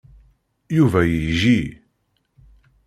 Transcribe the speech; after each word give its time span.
Yuba 0.77 1.01
yejji. 1.11 1.59